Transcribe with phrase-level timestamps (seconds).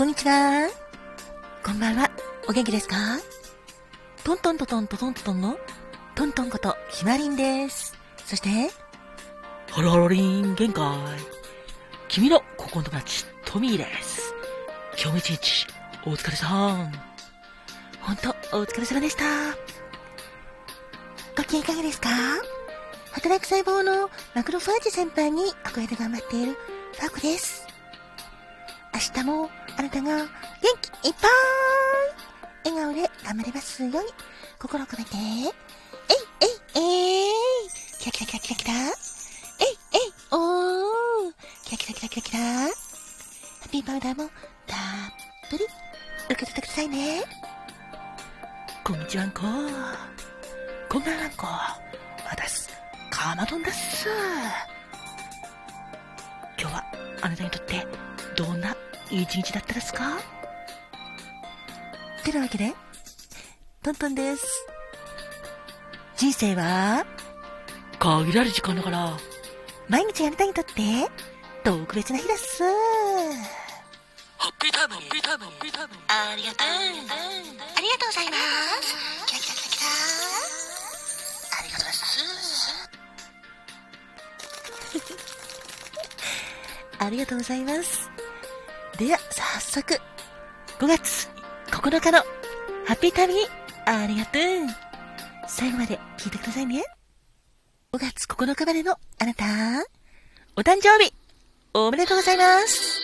[0.00, 0.66] こんにちは。
[1.62, 2.10] こんばんは。
[2.48, 2.96] お元気ですか？
[4.24, 5.58] トントントントントントンの
[6.14, 7.94] トントンことひまりんです。
[8.24, 8.48] そして、
[9.68, 10.86] ハロハロリン限界。
[12.08, 14.32] 君のここの友達、トミーです。
[14.92, 15.66] 今日も一日、
[16.06, 16.90] お疲れさん。
[18.00, 19.24] ほんとお疲れ様でした。
[21.36, 22.08] ご機嫌いかがですか？
[23.12, 26.56] 働く細胞のマクロファージ先輩に憧れて頑張っている
[26.94, 27.66] ファコです。
[28.94, 30.26] 明日もあなたが元
[31.00, 31.26] 気いっぱ
[32.68, 33.98] い笑顔で頑張れますように
[34.58, 35.48] 心を込めて、えい
[36.42, 37.32] えいえい
[37.98, 38.84] キラキラキラキラキラえい
[39.94, 41.32] えいおー
[41.64, 42.68] キラキラキラキラキラハ
[43.68, 44.28] ッピーパウダーも
[44.66, 44.78] たっ
[45.50, 47.22] ぷり受け取ってくださいね。
[48.84, 49.40] こんにちはんこ。
[50.90, 51.46] こんばんはんこ。
[51.46, 51.80] わ
[52.36, 52.68] たす、
[53.10, 54.06] かまどんだっす。
[56.60, 56.84] 今日は
[57.22, 57.86] あなたにとって
[58.36, 58.76] どんな
[59.10, 60.18] 一日だったですか？
[62.24, 62.74] てなわけで、
[63.82, 64.46] トントンです。
[66.16, 67.04] 人生は、
[67.98, 69.16] 限られる時間だから、
[69.88, 70.72] 毎日あなたにとって、
[71.64, 72.62] 特別な日です。
[74.38, 75.94] ハッピータイム、ハッピータイム、ハッピータイム。
[76.08, 76.68] ありがとう。
[76.68, 76.70] あ
[77.80, 78.38] りがとうございます。
[79.26, 79.88] キラキラキラキラ。
[81.58, 82.42] ありがとうございま
[86.92, 86.98] す。
[86.98, 88.10] ありがとうございます。
[89.00, 89.94] では、早速、
[90.78, 91.30] 5月
[91.70, 92.18] 9日の
[92.84, 93.40] ハッピータイムに
[93.86, 94.42] ありがとう。
[95.48, 96.84] 最後まで聞いてくださいね。
[97.94, 99.46] 5月9日までのあなた、
[100.54, 101.14] お誕生日、
[101.72, 103.00] おめでとうございます。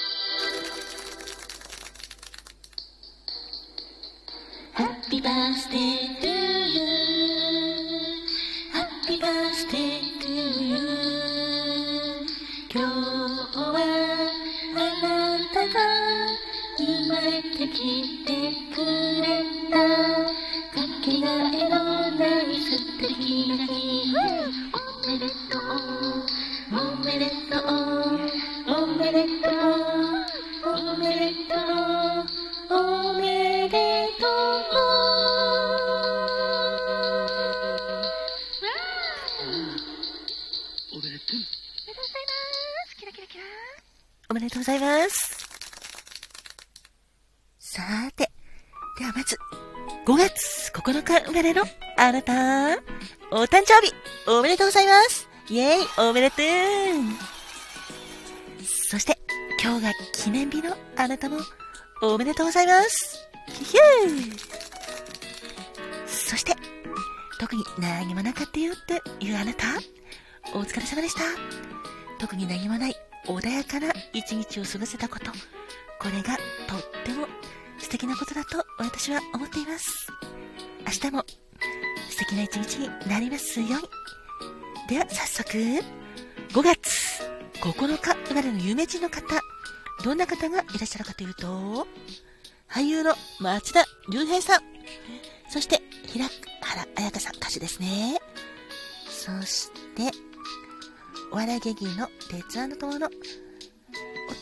[4.74, 6.25] Happy birthday.
[44.56, 45.46] とうございます。
[47.58, 47.82] さ
[48.16, 48.30] て、
[48.98, 49.36] ではまず、
[50.06, 51.62] 5月9日生まれの
[51.98, 52.78] あなた、
[53.30, 53.92] お誕生日、
[54.26, 55.28] おめでとうございます。
[55.50, 56.46] イェイ、おめでとう。
[58.64, 59.18] そして、
[59.62, 61.38] 今日が記念日のあなたも、
[62.00, 63.28] おめでとうございます。
[63.48, 64.38] ヒュー
[66.06, 66.54] そして、
[67.38, 69.66] 特に何もなかったよっていうあなた、
[70.54, 71.20] お疲れ様でした。
[72.18, 75.26] 特に何もない穏やかな一日を過ごせたこと。
[75.98, 76.36] これが
[76.68, 77.26] とっても
[77.78, 80.08] 素敵なことだと私は思っています。
[80.86, 81.24] 明日も
[82.10, 83.88] 素敵な一日になりますように。
[84.88, 85.82] では早速、5
[86.62, 87.22] 月
[87.60, 89.40] 9日生まれの有名人の方、
[90.04, 91.86] どんな方がいらっしゃるかというと、
[92.70, 94.60] 俳優の町田龍平さん、
[95.48, 96.24] そして平
[96.60, 98.20] 原綾香さん歌手ですね。
[99.08, 100.12] そして、
[101.36, 103.12] 笑い芸人の鉄腕の友の、おっ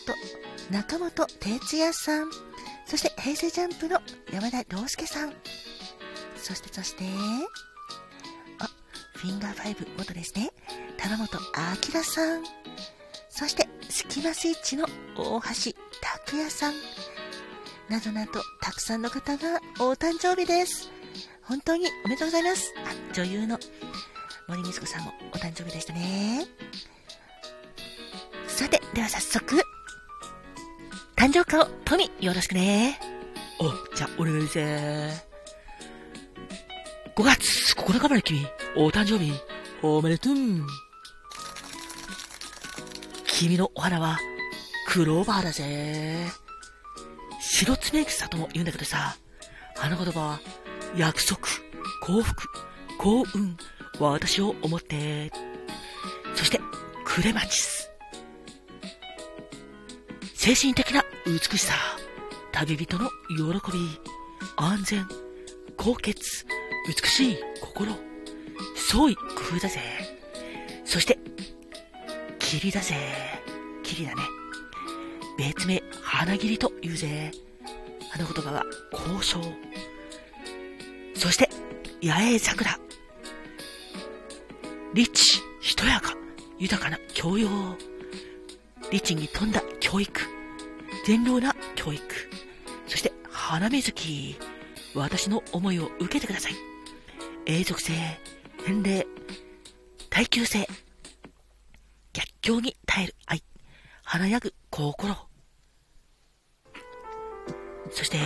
[0.06, 2.30] と、中本哲也さん、
[2.86, 4.00] そして平成ジャンプの
[4.32, 5.32] 山田涼介さん、
[6.36, 7.04] そしてそして、
[8.60, 8.68] あ、
[9.16, 10.52] フィンガー5元ですね、
[10.96, 11.36] 玉本
[11.92, 12.44] 明さん、
[13.28, 16.74] そしてスキマスイッチの大橋拓也さん、
[17.88, 20.92] などなどたくさんの方がお誕生日です。
[21.42, 22.72] 本当におめでとうございます。
[22.86, 23.58] あ、女優の
[24.46, 26.46] 森光子さんもお誕生日でしたね。
[28.46, 29.56] さて、では早速、
[31.16, 33.00] 誕生花をトミよろしくね。
[33.58, 35.10] お、じゃあ、お願いぜ
[37.16, 38.46] 5月9日まで君、
[38.76, 39.32] お誕生日、
[39.82, 40.34] おめでとう。
[43.26, 44.18] 君のお花は、
[44.88, 46.26] クローバーだぜ。
[47.40, 49.16] 白爪草とも言うんだけどさ、
[49.74, 50.40] 花言葉は、
[50.96, 51.40] 約束、
[52.02, 52.48] 幸福、
[52.98, 53.56] 幸運、
[54.00, 55.30] 私を思って。
[56.34, 56.60] そして、
[57.04, 57.90] クレマチス。
[60.34, 61.74] 精神的な美しさ、
[62.52, 63.78] 旅人の喜び、
[64.56, 65.08] 安全、
[65.76, 66.44] 高潔、
[66.86, 67.96] 美しい心、
[68.76, 69.22] 創意工
[69.56, 69.80] 夫だぜ。
[70.84, 71.18] そして、
[72.38, 72.94] 霧だぜ。
[73.82, 74.22] 霧だね。
[75.38, 77.30] 別名、花霧と言うぜ。
[78.10, 79.40] 花言葉は、交渉。
[81.14, 81.48] そして、
[82.02, 82.83] 八重桜。
[84.94, 86.14] リッチ、しとやか、
[86.56, 87.48] 豊かな教養。
[88.92, 90.20] 律儀に富んだ教育。
[91.04, 92.00] 善良な教育。
[92.86, 94.36] そして花水木、
[94.94, 96.52] 私の思いを受けてください。
[97.46, 97.92] 永続性、
[98.64, 99.04] 返礼、
[100.10, 100.68] 耐久性、
[102.12, 103.42] 逆境に耐える愛、
[104.04, 105.16] 華やぐ心。
[107.90, 108.18] そして、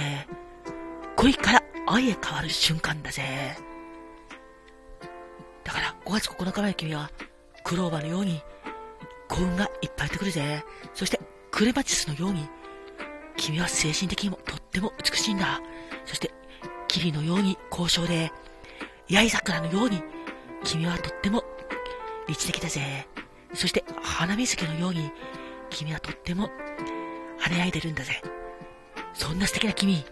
[1.16, 3.56] 恋から愛へ変わる瞬間だぜ。
[5.68, 7.10] だから5月9日まで君は、
[7.62, 8.40] クローバーのように、
[9.28, 10.64] 幸運がいっぱいやってくるぜ。
[10.94, 11.20] そして、
[11.50, 12.48] クレマチスのように、
[13.36, 15.60] 君は精神的にもとっても美しいんだ。
[16.06, 16.30] そして、
[16.88, 18.32] 霧のように高尚で、
[19.10, 20.02] 八重桜のように、
[20.64, 21.44] 君はとっても
[22.26, 23.06] 理知的だぜ。
[23.52, 25.12] そして、花水木のように、
[25.68, 26.48] 君はとっても
[27.38, 28.22] 華やいでるんだぜ。
[29.12, 30.02] そんな素敵な君、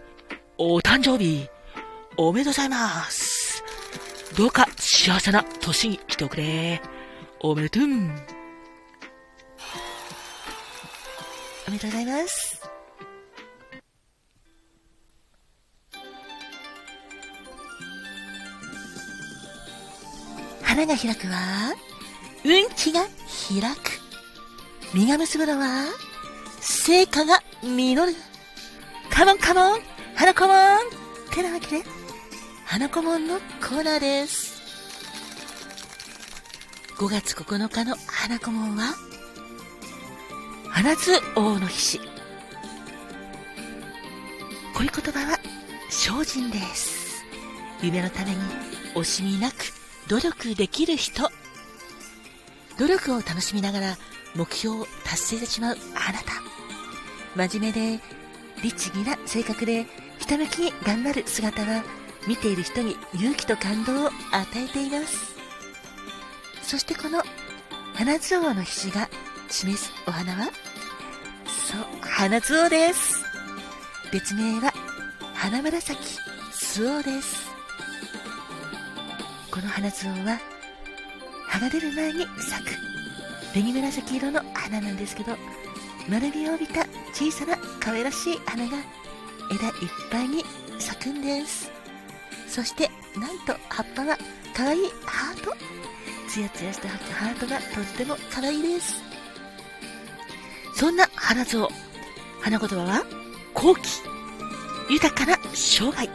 [0.59, 1.49] お誕生日、
[2.15, 3.36] おめでとうございます。
[4.35, 6.81] どうか幸せな年にしておくれ。
[7.39, 7.83] おめでとう。
[7.83, 7.85] お
[11.71, 12.61] めでとうございます。
[20.61, 21.73] 花が開くは、
[22.43, 23.99] 運気が開く。
[24.93, 25.85] 実が結ぶのは、
[26.59, 28.15] 成果が実る。
[29.09, 29.79] カモンカモン
[30.15, 30.79] 花子もん
[31.31, 31.96] てなわけで、
[32.69, 34.61] 花子もんのコーナーです。
[36.97, 38.93] 5月9日の花子もんは、
[40.69, 42.01] 花津王の菱。
[44.75, 45.39] 恋言葉は
[45.89, 47.23] 精進です。
[47.81, 48.37] 夢のために
[48.95, 49.55] 惜しみなく
[50.09, 51.31] 努力できる人。
[52.77, 53.97] 努力を楽しみながら
[54.35, 57.47] 目標を達成してしまうあなた。
[57.47, 58.03] 真面目で
[58.61, 59.85] 律儀な性格で
[60.19, 61.81] ひたむきに頑張る姿は
[62.27, 64.13] 見ている人に勇気と感動を与
[64.55, 65.35] えています。
[66.61, 67.23] そしてこの
[67.95, 69.09] 花津王の菱が
[69.49, 70.51] 示すお花は？
[71.47, 73.15] そう、花津王です。
[74.11, 74.73] 別名は
[75.33, 75.97] 花紫
[76.51, 77.47] 巣王です。
[79.49, 80.39] この花津王は
[81.47, 82.71] 葉が出る前に咲く
[83.53, 85.35] 紅紫色の花なんですけど
[86.07, 88.77] 丸みを帯びた小さな可愛らしい花が
[89.51, 89.73] 枝いっ
[90.11, 90.43] ぱいに
[90.77, 91.71] 咲くんです
[92.57, 94.17] そしてなんと葉っぱは
[94.55, 95.55] 可愛いハート。
[96.27, 98.95] ツヤツヤしたハートがとっても可愛いです。
[100.73, 101.69] そんな花像。
[102.41, 103.05] 花言葉は
[103.53, 104.01] 好奇。
[104.89, 106.09] 豊かな生涯。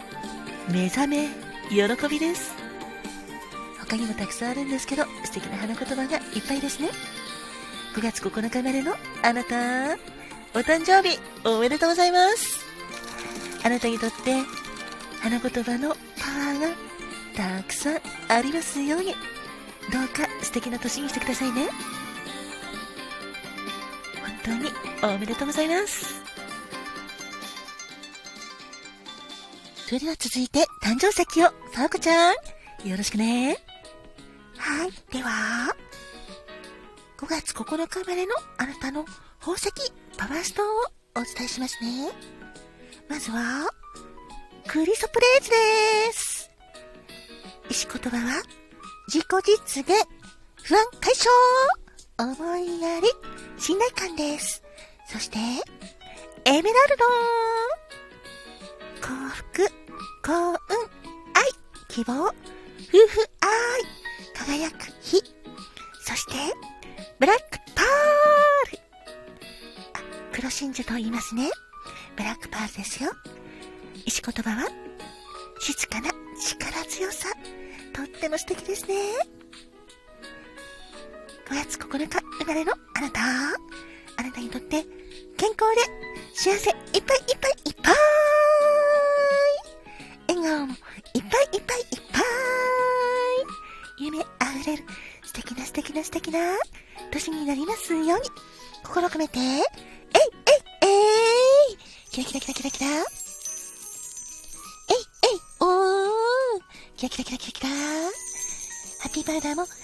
[0.68, 1.28] 目覚め
[1.70, 2.56] 喜びです。
[3.78, 6.88] 他にもたくさんあるんですけど素敵な花言葉がいっぱいですね。
[7.94, 9.94] 9月9日までのあなた、
[10.58, 12.64] お誕生日おめでとうございます。
[13.62, 14.42] あなたにとって
[15.20, 16.68] 花言葉のーが
[17.58, 19.14] たくさんありますように、
[19.90, 21.68] どうか素敵な年にしてくださいね。
[24.44, 24.58] 本
[25.02, 26.22] 当におめでとうございます。
[29.86, 32.34] それでは続いて誕生石を、ファーコちゃん、
[32.84, 33.58] よろしくね。
[34.56, 34.92] はい。
[35.12, 35.76] では、
[37.18, 39.04] 5月9日までのあなたの
[39.38, 39.70] 宝石
[40.16, 40.70] パワーストーンを
[41.16, 42.10] お伝えしますね。
[43.08, 43.68] まずは、
[44.66, 46.50] クリソプレーズです。
[47.68, 48.42] 石言葉は、
[49.08, 49.26] 自己
[49.74, 50.06] 実現、
[50.62, 51.30] 不安解消、
[52.18, 53.08] 思いやり、
[53.58, 54.62] 信頼感です。
[55.06, 55.38] そして、
[56.44, 56.96] エメラル
[59.00, 59.66] ド幸福、
[60.22, 60.58] 幸運、愛、
[61.88, 62.34] 希望、夫婦
[63.40, 65.22] 愛、輝く日、
[66.04, 66.32] そして、
[67.18, 67.86] ブラックパー
[68.72, 68.78] ル
[69.94, 70.00] あ、
[70.32, 71.50] 黒真珠と言いますね。
[72.16, 73.10] ブラックパールですよ。
[74.06, 74.68] 石言葉は、
[75.60, 77.28] 静かな力強さ。
[77.94, 78.94] とっても素敵ですね。
[81.48, 83.20] 5月9日生まれのあなた。
[84.16, 84.84] あなたにとって
[85.36, 85.82] 健康で
[86.34, 87.94] 幸せいっぱいいっぱいいっぱい。
[90.28, 92.22] 笑顔もいっぱいいっぱいいっぱい。
[93.98, 94.84] 夢あふれる
[95.24, 96.38] 素敵な素敵な素敵な。
[97.10, 98.30] 年になりますように、
[98.82, 99.62] 心を込めて、えいえい
[100.80, 101.76] えい。
[102.10, 103.21] キラキラキラキラキラ。
[107.02, 107.70] キラキラキラキラキラ。
[109.00, 109.74] ハッピーバーダーもたっ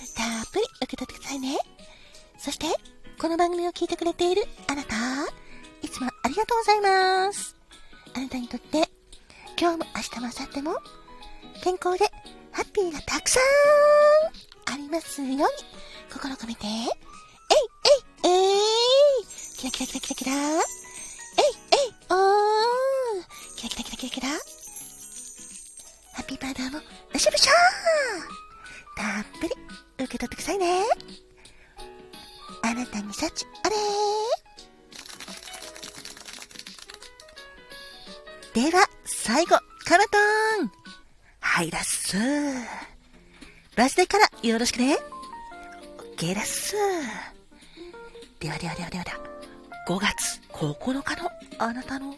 [0.53, 1.59] ぷり受け取ってくださいね。
[2.39, 2.67] そして、
[3.21, 4.95] この番組を聞いてくれているあなた、
[5.83, 7.57] いつもありがとうございます。
[8.15, 8.89] あなたにとって、
[9.61, 10.77] 今日も明日も明後日も、
[11.65, 12.09] 健康で
[12.53, 15.43] ハッピーがたくさんありますように、
[16.13, 16.87] 心込めて、えい。
[19.57, 20.33] キラキラキラキラキラ。
[20.33, 20.61] えい
[21.73, 21.95] えい。
[22.11, 23.27] おー。
[23.57, 24.58] キラキラキラキラキラ。
[26.49, 26.83] ハッピーバーダーも、よ
[27.19, 29.55] しぶしゃーたっぷり
[30.05, 30.83] 受け取ってくださいね。
[32.63, 40.73] あなたに幸あれーでは、最後、カマトーン
[41.41, 42.17] はいだっす。
[43.77, 44.97] バースデーからよろしくね。
[45.99, 46.75] オッケーだっす。
[48.41, 49.19] ではではではではでは、
[49.87, 52.17] 5月9日のあなたの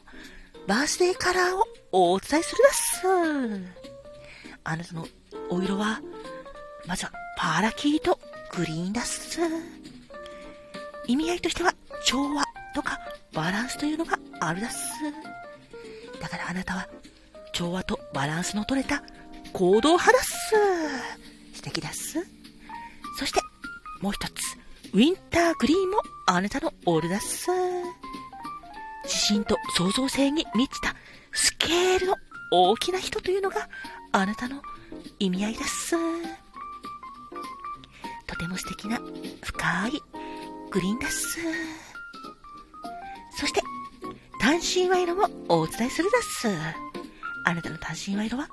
[0.66, 3.89] バースデーカラーをお伝えするだっす。
[4.64, 5.06] あなたの
[5.48, 6.00] お色は、
[6.86, 8.18] まずはパーラキーと
[8.54, 9.40] グリーンだっす。
[11.06, 11.74] 意味合いとしては
[12.04, 12.98] 調和とか
[13.32, 14.78] バランスというのがあるだっす。
[16.20, 16.88] だからあなたは
[17.52, 19.02] 調和とバランスの取れた
[19.52, 20.54] 行動派だっす。
[21.54, 22.18] 素敵だっす。
[23.18, 23.40] そして
[24.00, 24.32] もう一つ、
[24.92, 27.50] ウィンターグリーンもあなたのオールだっす。
[29.04, 30.94] 自信と創造性に満ちた
[31.32, 32.16] スケールの
[32.52, 33.68] 大きな人というのが
[34.12, 34.60] あなたの
[35.18, 35.96] 意味合いだっす。
[38.26, 39.00] とても素敵な
[39.42, 39.92] 深い
[40.70, 41.38] グリーンだっす。
[43.38, 43.60] そして、
[44.40, 46.48] 単身賄賂もお伝えするだっす。
[47.46, 48.48] あなたの単身賄賂は、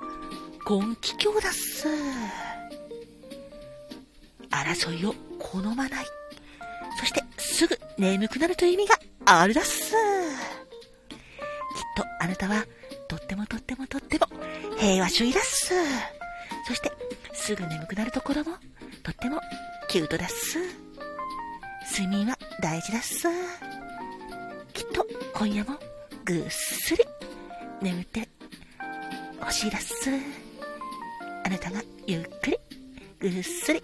[0.69, 1.87] 根気強だっす。
[4.49, 6.05] 争いを好まない。
[6.99, 9.91] そして、すぐ眠くなるという意味があるだっす。
[9.91, 9.95] きっ
[11.95, 12.65] とあなたは、
[13.27, 14.27] ってもとってもとっても
[14.77, 15.74] 平和主義だっす。
[16.65, 16.91] そして、
[17.34, 18.51] すぐ眠くなるところも、
[19.03, 19.41] とっても
[19.89, 20.60] キュートだっす。
[21.91, 23.27] 睡眠は大事だっす。
[24.74, 25.77] きっと今夜も
[26.24, 27.03] ぐっすり
[27.81, 28.29] 眠って
[29.41, 30.10] ほしいだっす。
[31.43, 32.57] あなたがゆっくり
[33.19, 33.81] ぐっすり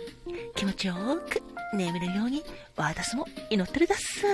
[0.56, 0.96] 気持ちよ
[1.30, 1.42] く
[1.76, 2.44] 眠れるように
[2.78, 4.26] 私も祈ってるだっす。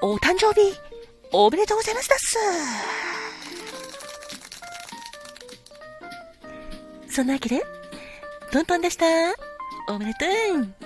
[0.00, 0.87] お誕生日
[1.30, 2.36] おめでとうございますだっす。
[7.14, 7.62] そんなわけで、
[8.52, 9.04] トントンでした。
[9.88, 10.77] おめでとう